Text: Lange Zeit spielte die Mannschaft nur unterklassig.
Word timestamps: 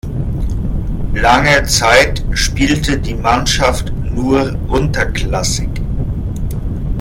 Lange 1.13 1.63
Zeit 1.65 2.25
spielte 2.33 2.97
die 2.97 3.13
Mannschaft 3.13 3.93
nur 4.15 4.57
unterklassig. 4.67 5.69